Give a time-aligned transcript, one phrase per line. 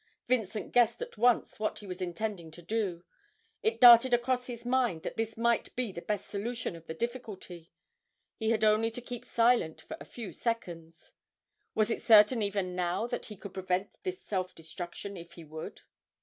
[0.27, 3.03] Vincent guessed at once what he was intending to do;
[3.61, 7.71] it darted across his mind that this might be the best solution of the difficulty
[8.35, 11.13] he had only to keep silent for a few seconds.
[11.75, 15.81] Was it certain even now that he could prevent this self destruction if he would?